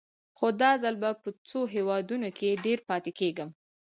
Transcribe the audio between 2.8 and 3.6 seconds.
پاتې کېږم.